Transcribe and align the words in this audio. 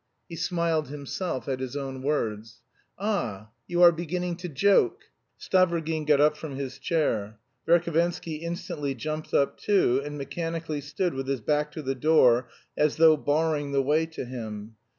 He 0.27 0.35
smiled 0.35 0.87
himself 0.87 1.47
at 1.47 1.59
his 1.59 1.77
own 1.77 2.01
words. 2.01 2.63
"Ah, 2.97 3.49
you 3.67 3.83
are 3.83 3.91
beginning 3.91 4.35
to 4.37 4.49
joke!" 4.49 5.03
Stavrogin 5.39 6.05
got 6.07 6.19
up 6.19 6.35
from 6.35 6.55
his 6.55 6.79
chair. 6.79 7.37
Verhovensky 7.67 8.41
instantly 8.41 8.95
jumped 8.95 9.31
up 9.31 9.59
too, 9.59 10.01
and 10.03 10.17
mechanically 10.17 10.81
stood 10.81 11.13
with 11.13 11.27
his 11.27 11.41
back 11.41 11.71
to 11.73 11.83
the 11.83 11.93
door 11.93 12.49
as 12.75 12.95
though 12.95 13.15
barring 13.15 13.73
the 13.73 13.83
way 13.83 14.07
to 14.07 14.25
him. 14.25 14.75